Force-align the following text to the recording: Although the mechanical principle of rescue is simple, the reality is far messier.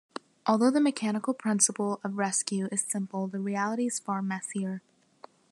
Although 0.47 0.71
the 0.71 0.81
mechanical 0.81 1.35
principle 1.35 1.99
of 2.03 2.17
rescue 2.17 2.67
is 2.71 2.81
simple, 2.81 3.27
the 3.27 3.37
reality 3.37 3.85
is 3.85 3.99
far 3.99 4.23
messier. 4.23 4.81